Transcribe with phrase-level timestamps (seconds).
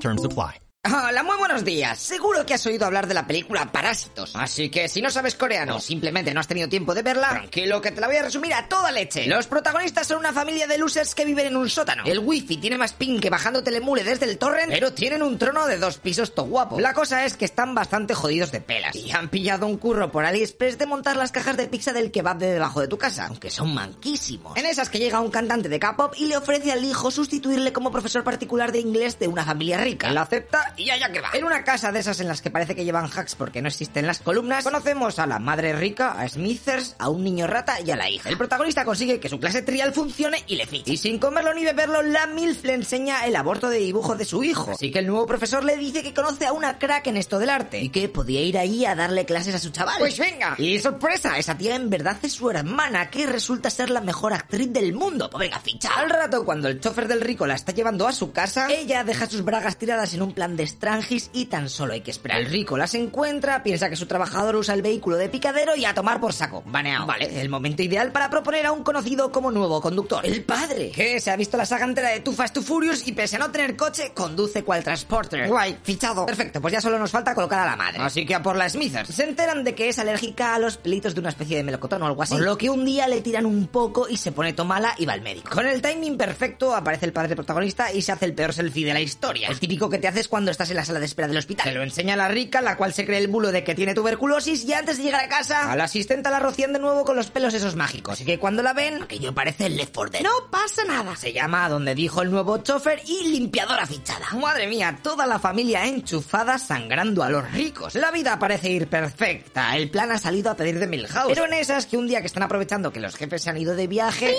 [0.00, 0.58] Terms apply.
[0.88, 1.98] Hola, muy buenos días.
[1.98, 4.30] Seguro que has oído hablar de la película Parásitos.
[4.36, 7.80] Así que si no sabes coreano o simplemente no has tenido tiempo de verla, tranquilo
[7.80, 9.26] que te la voy a resumir a toda leche.
[9.26, 12.04] Los protagonistas son una familia de losers que viven en un sótano.
[12.06, 15.66] El wifi tiene más ping que bajando telemule desde el torrent, pero tienen un trono
[15.66, 16.78] de dos pisos to guapo.
[16.78, 18.94] La cosa es que están bastante jodidos de pelas.
[18.94, 22.38] Y han pillado un curro por AliExpress de montar las cajas de pizza del kebab
[22.38, 24.56] de debajo de tu casa, aunque son manquísimos.
[24.56, 27.90] En esas que llega un cantante de K-pop y le ofrece al hijo sustituirle como
[27.90, 30.10] profesor particular de inglés de una familia rica.
[30.10, 31.30] Él acepta y allá que va.
[31.32, 34.06] En una casa de esas en las que parece que llevan hacks porque no existen
[34.06, 37.96] las columnas, conocemos a la madre rica, a Smithers, a un niño rata y a
[37.96, 38.28] la hija.
[38.28, 40.92] El protagonista consigue que su clase trial funcione y le ficha.
[40.92, 44.44] Y sin comerlo ni beberlo, la MILF le enseña el aborto de dibujo de su
[44.44, 44.72] hijo.
[44.72, 47.50] Así que el nuevo profesor le dice que conoce a una crack en esto del
[47.50, 49.96] arte y que podía ir ahí a darle clases a su chaval.
[49.98, 50.54] Pues venga.
[50.58, 54.72] Y sorpresa, esa tía en verdad es su hermana que resulta ser la mejor actriz
[54.72, 55.30] del mundo.
[55.30, 55.90] Pues venga, ficha.
[55.96, 59.28] Al rato, cuando el chofer del rico la está llevando a su casa, ella deja
[59.28, 62.38] sus bragas tiradas en un plan de estrangis y tan solo hay que esperar.
[62.38, 65.94] El rico las encuentra, piensa que su trabajador usa el vehículo de picadero y a
[65.94, 66.62] tomar por saco.
[66.66, 67.06] Baneado.
[67.06, 70.26] Vale, el momento ideal para proponer a un conocido como nuevo conductor.
[70.26, 73.12] El padre, que se ha visto la saga entera de Too Fast Too Furious y
[73.12, 75.48] pese a no tener coche, conduce cual transporter.
[75.48, 76.26] Guay, fichado.
[76.26, 78.00] Perfecto, pues ya solo nos falta colocar a la madre.
[78.00, 79.08] Así que a por la Smithers.
[79.08, 82.06] Se enteran de que es alérgica a los pelitos de una especie de melocotón o
[82.06, 82.34] algo así.
[82.34, 85.12] Por lo que un día le tiran un poco y se pone tomala y va
[85.12, 85.50] al médico.
[85.50, 88.94] Con el timing perfecto aparece el padre protagonista y se hace el peor selfie de
[88.94, 89.48] la historia.
[89.48, 91.68] El típico que te haces cuando estás en la sala de espera del hospital.
[91.68, 94.64] Se lo enseña la rica, la cual se cree el bulo de que tiene tuberculosis
[94.64, 97.30] y antes de llegar a casa, a la asistenta la rocían de nuevo con los
[97.30, 98.14] pelos esos mágicos.
[98.14, 100.22] Así que cuando la ven, aquello parece Left 4 Dead.
[100.22, 101.14] No pasa nada.
[101.14, 104.26] Se llama a donde dijo el nuevo chofer y limpiadora fichada.
[104.32, 107.94] Madre mía, toda la familia enchufada sangrando a los ricos.
[107.94, 109.76] La vida parece ir perfecta.
[109.76, 111.28] El plan ha salido a pedir de Milhouse.
[111.28, 113.74] Pero en esas que un día que están aprovechando que los jefes se han ido
[113.74, 114.34] de viaje,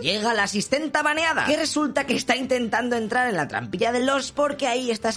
[0.00, 4.30] llega la asistenta baneada, que resulta que está intentando entrar en la trampilla de los
[4.30, 5.08] porque ahí está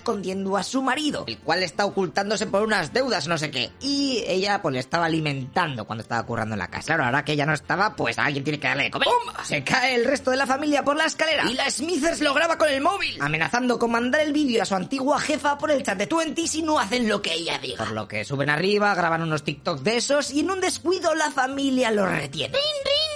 [0.57, 3.69] a su marido, el cual está ocultándose por unas deudas, no sé qué.
[3.81, 6.87] Y ella pues le estaba alimentando cuando estaba currando en la casa.
[6.87, 9.07] Claro, ahora que ella no estaba, pues alguien tiene que darle de comer.
[9.07, 9.33] ¡Pum!
[9.43, 12.57] Se cae el resto de la familia por la escalera y la Smithers lo graba
[12.57, 15.97] con el móvil, amenazando con mandar el vídeo a su antigua jefa por el chat
[15.97, 17.83] de Twenty si no hacen lo que ella diga.
[17.83, 21.31] Por lo que suben arriba, graban unos TikToks de esos y en un descuido la
[21.31, 22.57] familia lo retiene.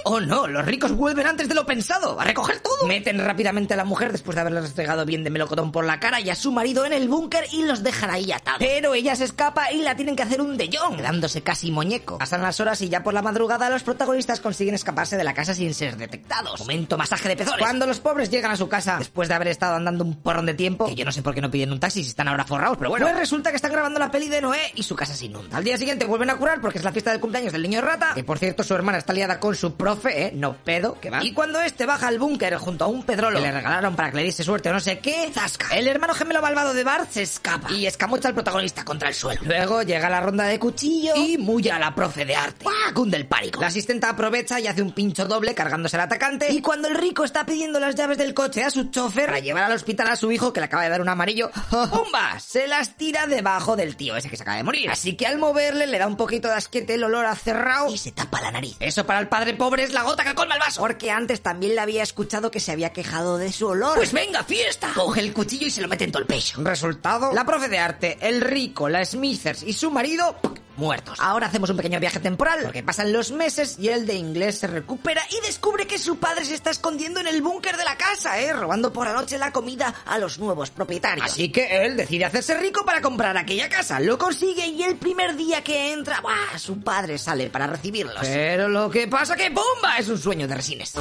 [0.06, 2.86] Oh no, los ricos vuelven antes de lo pensado, a recoger todo.
[2.86, 6.20] Meten rápidamente a la mujer después de haberle restregado bien de melocotón por la cara
[6.20, 8.58] y a su marido en el búnker y los dejan ahí atados.
[8.58, 12.18] Pero ella se escapa y la tienen que hacer un de Jong, quedándose casi muñeco.
[12.18, 15.54] Pasan las horas y ya por la madrugada los protagonistas consiguen escaparse de la casa
[15.54, 16.60] sin ser detectados.
[16.60, 17.60] Momento masaje de pezones.
[17.60, 20.54] Cuando los pobres llegan a su casa después de haber estado andando un porrón de
[20.54, 22.76] tiempo, que yo no sé por qué no piden un taxi si están ahora forrados,
[22.76, 25.24] pero bueno, pues resulta que están grabando la peli de Noé y su casa se
[25.26, 25.56] inunda.
[25.56, 28.12] Al día siguiente vuelven a curar porque es la fiesta del cumpleaños del niño rata,
[28.14, 30.32] que por cierto su hermana está liada con su profe, ¿eh?
[30.34, 31.22] No pedo, que va.
[31.22, 34.16] Y cuando este baja al búnker junto a un pedrolo que le regalaron para que
[34.18, 35.76] le diese suerte o no sé qué, ¡zasca!
[35.76, 39.40] El hermano gemelo malvado de Bart se escapa y escamocha al protagonista contra el suelo.
[39.44, 42.66] Luego llega la ronda de cuchillo y mulla a la profe de arte.
[42.94, 43.60] Cunde el pánico.
[43.60, 46.52] La asistenta aprovecha y hace un pincho doble cargándose al atacante.
[46.52, 49.64] Y cuando el rico está pidiendo las llaves del coche a su chofer para llevar
[49.64, 52.38] al hospital a su hijo que le acaba de dar un amarillo, ¡pumba!
[52.40, 54.90] Se las tira debajo del tío ese que se acaba de morir.
[54.90, 57.98] Así que al moverle le da un poquito de asquete el olor a cerrado y
[57.98, 58.76] se tapa la nariz.
[58.80, 60.80] Eso para el padre pobre es la gota que colma el vaso.
[60.80, 63.96] Porque antes también le había escuchado que se había quejado de su olor.
[63.96, 64.92] Pues venga, fiesta.
[64.94, 66.62] Coge el cuchillo y se lo mete en todo el pecho.
[66.62, 70.36] Resultado, la profe de arte, el rico, la Smithers y su marido
[70.76, 71.18] muertos.
[71.20, 74.66] Ahora hacemos un pequeño viaje temporal, porque pasan los meses y el de inglés se
[74.66, 78.38] recupera y descubre que su padre se está escondiendo en el búnker de la casa,
[78.40, 78.52] ¿eh?
[78.52, 81.26] Robando por la noche la comida a los nuevos propietarios.
[81.26, 84.00] Así que él decide hacerse rico para comprar aquella casa.
[84.00, 86.58] Lo consigue y el primer día que entra, ¡buah!
[86.58, 88.20] Su padre sale para recibirlos.
[88.20, 89.98] Pero lo que pasa que ¡bomba!
[89.98, 90.94] Es un sueño de resines.